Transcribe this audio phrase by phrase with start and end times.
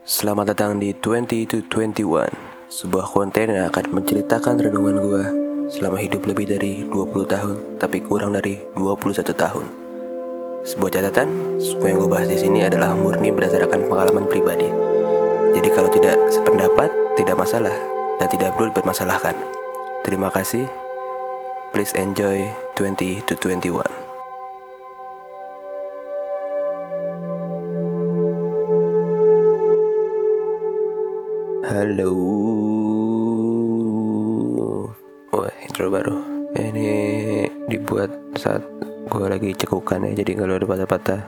[0.00, 2.32] Selamat datang di 20 to 21
[2.72, 5.24] Sebuah konten yang akan menceritakan renungan gue
[5.68, 9.66] Selama hidup lebih dari 20 tahun Tapi kurang dari 21 tahun.
[10.64, 11.28] Sebuah catatan
[11.60, 14.72] Semua yang gue bahas di sini adalah murni berdasarkan pengalaman pribadi.
[15.52, 16.88] Jadi kalau tidak sependapat
[17.20, 17.76] Tidak masalah
[18.16, 19.36] Dan tidak perlu dipermasalahkan.
[20.00, 20.64] Terima kasih.
[21.76, 23.99] Please enjoy 20 to 21
[31.70, 32.10] Halo.
[35.30, 36.18] Wah intro baru.
[36.58, 36.90] Ini
[37.70, 38.66] dibuat saat
[39.06, 41.22] gue lagi cekukan ya Jadi kalau ada patah-patah.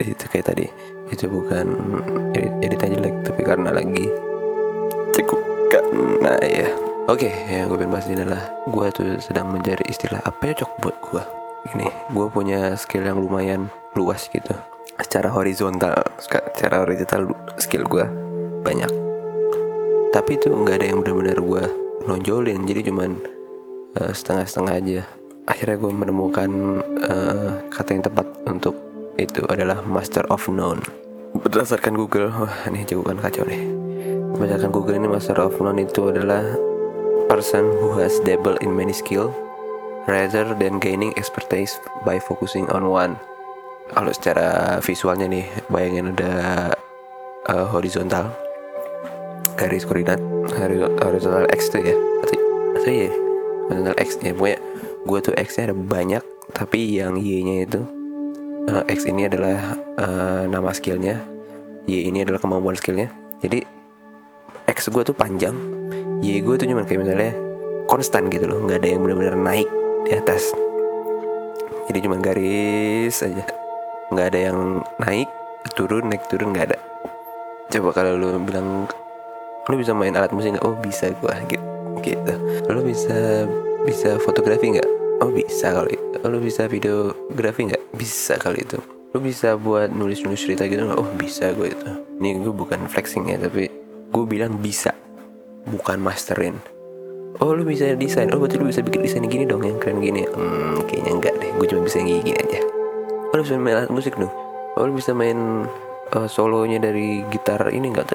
[0.00, 0.64] Eh, Itu kayak tadi.
[1.12, 1.68] Itu bukan
[2.32, 4.08] edit, editan jelek Tapi karena lagi
[5.12, 5.84] cekukan.
[6.24, 6.72] Nah ya
[7.04, 10.96] Oke yang gue pengen bahas ini adalah Gue tuh sedang mencari istilah apa cocok buat
[11.12, 11.22] gue
[11.76, 14.56] Ini gue punya skill yang lumayan luas gitu.
[14.96, 15.92] Secara horizontal
[16.24, 18.08] Secara horizontal skill gue
[18.64, 19.03] banyak
[20.14, 21.64] tapi itu nggak ada yang benar-benar gue
[22.06, 23.18] nonjolin jadi cuman
[23.98, 25.00] uh, setengah-setengah aja.
[25.50, 26.50] Akhirnya gue menemukan
[27.02, 28.78] uh, kata yang tepat untuk
[29.18, 30.78] itu adalah master of none.
[31.34, 33.66] Berdasarkan Google wah ini jawaban kacau nih.
[34.38, 36.46] Berdasarkan Google ini master of none itu adalah
[37.26, 39.34] person who has dabbled in many skill
[40.06, 41.74] rather than gaining expertise
[42.06, 43.18] by focusing on one.
[43.90, 46.32] Kalau secara visualnya nih bayangin ada
[47.50, 48.43] uh, horizontal
[49.54, 50.20] garis koordinat
[51.00, 51.96] horizontal x tuh ya?
[52.22, 52.36] Atau
[52.78, 53.10] atau ya
[53.70, 54.58] horizontal x ya pokoknya
[55.04, 57.80] gue tuh x nya ada banyak tapi yang y nya itu
[58.68, 61.20] uh, x ini adalah uh, nama skillnya.
[61.84, 63.12] Y ini adalah kemampuan skillnya.
[63.44, 63.60] Jadi
[64.64, 65.52] x gue tuh panjang
[66.24, 67.32] y gue tuh cuma kayak misalnya
[67.88, 68.64] konstan gitu loh.
[68.64, 69.68] Nggak ada yang benar-benar naik
[70.08, 70.52] di atas.
[71.92, 73.44] Jadi cuma garis aja.
[74.08, 74.58] Nggak ada yang
[75.04, 75.28] naik
[75.76, 76.78] turun naik turun nggak ada.
[77.68, 78.88] Coba kalau lu bilang
[79.70, 80.64] lu bisa main alat musik nggak?
[80.66, 81.64] Oh bisa gua gitu.
[82.04, 82.34] Gitu.
[82.68, 83.48] Lu bisa
[83.84, 84.88] bisa fotografi nggak?
[85.24, 86.16] Oh bisa kali itu.
[86.24, 87.82] Lu bisa videografi nggak?
[87.96, 88.78] Bisa kali itu.
[89.14, 90.98] Lu bisa buat nulis nulis cerita gitu nggak?
[91.00, 91.90] Oh bisa gue itu.
[92.20, 93.70] Ini gue bukan flexing ya tapi
[94.10, 94.92] gue bilang bisa.
[95.64, 96.60] Bukan masterin
[97.42, 98.30] oh lu bisa desain.
[98.30, 100.22] Oh berarti lu bisa bikin desain gini dong yang keren gini.
[100.28, 101.50] Hmm kayaknya enggak deh.
[101.58, 102.60] Gue cuma bisa yang gini, gini aja.
[103.32, 104.30] Oh lu bisa main alat musik dong?
[104.78, 105.66] Oh lu bisa main
[106.14, 108.14] uh, solonya dari gitar ini enggak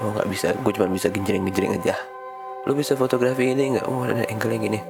[0.00, 0.56] oh nggak bisa.
[0.60, 1.94] Gue cuma bisa genjreng genjreng aja.
[2.66, 3.86] Lu bisa fotografi ini nggak?
[3.86, 4.80] Oh ada angle-nya gini.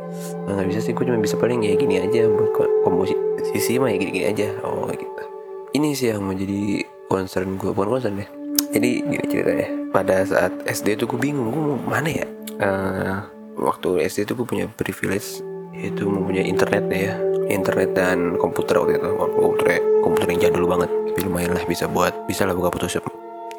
[0.49, 0.93] Nggak bisa sih.
[0.95, 2.51] Gue cuma bisa paling ya gini aja buat
[2.87, 4.47] komposisi mah ya gini gini aja.
[4.65, 5.23] Oh gitu.
[5.77, 8.29] Ini sih yang menjadi concern gue bukan concern deh.
[8.73, 9.69] Jadi gini ceritanya.
[9.93, 12.27] Pada saat SD tuh gue bingung gue mau mana ya?
[12.57, 13.21] Uh,
[13.61, 15.45] waktu SD tuh gue punya privilege
[15.77, 17.15] yaitu mempunyai internet ya.
[17.47, 19.11] Internet dan komputer waktu itu.
[19.15, 20.91] Komputer komputer yang jadul banget.
[20.91, 23.05] Tapi lumayan lah bisa buat bisa lah buka Photoshop.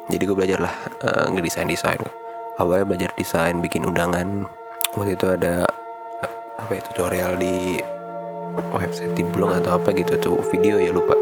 [0.08, 0.74] Jadi gue belajar lah
[1.04, 2.00] uh, ngedesain desain
[2.58, 4.44] awalnya belajar desain bikin undangan.
[4.98, 5.64] Waktu itu ada
[6.58, 7.78] apa ya tutorial di
[8.74, 10.38] website di blog atau apa gitu tuh.
[10.50, 11.14] Video ya lupa.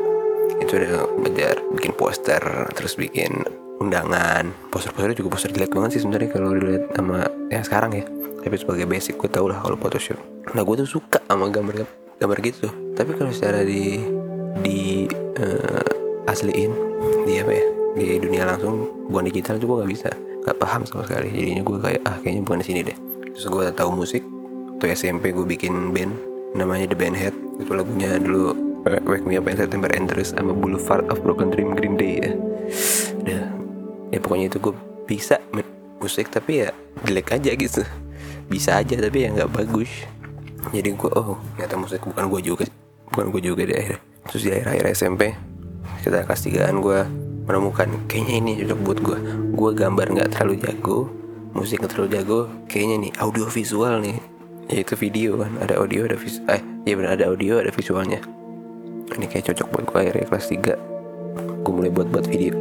[0.59, 2.41] Itu udah belajar bikin poster
[2.73, 3.45] terus bikin
[3.77, 4.49] undangan.
[4.73, 8.05] Poster-posternya juga poster jelek banget sih sebenarnya kalau dilihat sama yang sekarang ya
[8.47, 10.23] tapi sebagai basic gue tau lah kalau Photoshop.
[10.55, 11.83] Nah gue tuh suka sama gambar
[12.23, 12.71] gambar gitu.
[12.95, 13.99] Tapi kalau secara di
[14.63, 15.11] di
[15.43, 16.71] uh, asliin
[17.27, 17.67] di apa ya
[17.99, 20.11] di dunia langsung bukan digital juga gak bisa.
[20.47, 21.35] Gak paham sama sekali.
[21.35, 22.97] Jadinya gue kayak ah kayaknya bukan di sini deh.
[23.35, 24.23] Terus gue tahu musik
[24.79, 26.15] tuh SMP gue bikin band
[26.55, 28.55] namanya The Band Head itu lagunya dulu
[28.87, 32.31] Wake Me Up in September and terus sama Boulevard of Broken Dream Green Day ya.
[33.27, 33.43] Udah.
[34.15, 34.75] Ya pokoknya itu gue
[35.11, 35.43] bisa
[35.99, 36.71] musik tapi ya
[37.03, 37.83] jelek aja gitu
[38.47, 39.91] bisa aja tapi ya nggak bagus.
[40.75, 42.65] Jadi gue oh ternyata musik bukan gue juga
[43.15, 43.97] bukan gue juga di akhir
[44.27, 45.23] terus di akhir akhir SMP
[46.03, 47.07] kita kelas tigaan gue
[47.47, 49.19] menemukan kayaknya ini cocok buat gue
[49.55, 51.07] gue gambar nggak terlalu jago
[51.55, 54.19] musik nggak terlalu jago kayaknya nih audio visual nih.
[54.67, 58.19] Yaitu video kan ada audio ada vis eh ya benar ada audio ada visualnya.
[59.15, 62.59] Ini kayak cocok buat gue akhirnya kelas 3 gue mulai buat buat video.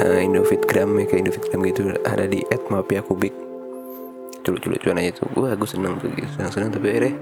[0.00, 2.40] Nah, Indofitgram ya kayak Indofitgram gitu ada di
[2.72, 3.49] @mapia kubik
[4.54, 6.28] lucu-lucuan aja tuh gue gue seneng tuh gitu.
[6.38, 7.14] Seneng-seneng tapi akhirnya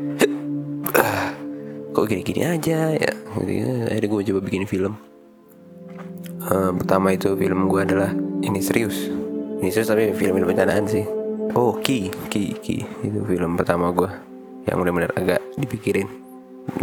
[1.94, 3.12] kok gini-gini aja ya.
[3.34, 4.94] Akhirnya gue coba bikin film.
[6.48, 8.10] Uh, pertama itu film gue adalah
[8.40, 9.10] ini serius.
[9.58, 11.04] Ini serius tapi film film bercandaan sih.
[11.58, 12.86] Oh Ki Ki Ki.
[13.02, 14.08] Itu film pertama gue
[14.70, 16.06] yang benar-benar agak dipikirin.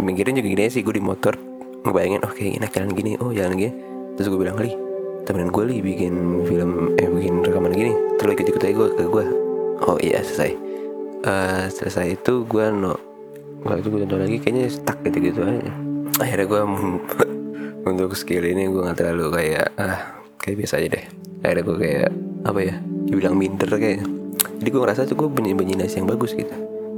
[0.02, 1.38] Mikirin juga gini sih gue di motor
[1.86, 3.72] ngebayangin oh enak jalan gini oh jalan gini.
[4.18, 4.74] Terus gue bilang li
[5.26, 6.14] temenin gue li bikin
[6.46, 7.92] film eh bikin rekaman gini.
[8.20, 9.45] Terus ikut ikut aja gue ke gue
[9.84, 10.52] oh iya selesai.
[11.26, 12.94] Uh, selesai itu gue no
[13.66, 15.72] waktu itu gue nonton lagi kayaknya stuck gitu gitu aja.
[16.22, 16.60] Akhirnya gue
[17.90, 21.04] untuk skill ini gue nggak terlalu kayak ah kayak biasa aja deh.
[21.42, 22.08] Akhirnya gue kayak
[22.46, 22.74] apa ya
[23.10, 24.06] dibilang minder kayak.
[24.56, 26.54] Jadi gue ngerasa tuh gue punya imajinasi yang bagus gitu.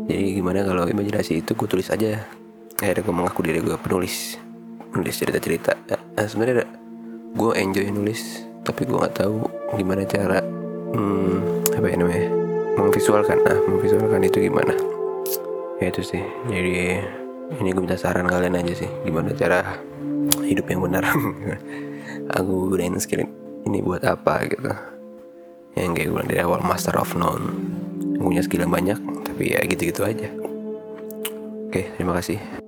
[0.09, 2.23] Jadi gimana kalau imajinasi itu gue tulis aja.
[2.79, 4.39] Akhirnya gue mengaku diri gue penulis.
[4.95, 5.77] Nulis cerita-cerita.
[5.91, 6.65] Nah, sebenarnya
[7.39, 9.49] gue enjoy nulis tapi gue nggak tahu
[9.81, 10.45] gimana cara
[10.93, 12.38] hmm, apa ya namanya
[12.89, 13.39] memvisualkan.
[13.45, 14.73] Nah memvisualkan itu gimana?
[15.79, 16.25] Ya itu sih.
[16.49, 17.05] Jadi
[17.61, 18.91] ini gue minta saran kalian aja sih.
[19.05, 19.79] Gimana cara
[20.43, 21.05] hidup yang benar?
[22.41, 23.29] Aku gunain skill
[23.69, 24.73] ini buat apa gitu.
[25.77, 27.53] Yang kayak gue dari awal master of none.
[28.19, 28.99] Punya skill yang banyak
[29.29, 30.29] tapi ya gitu-gitu aja.
[31.69, 32.68] Oke terima kasih